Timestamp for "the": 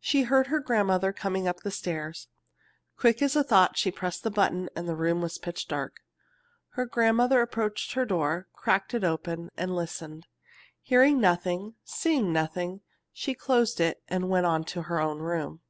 1.60-1.70, 4.24-4.28, 4.88-4.96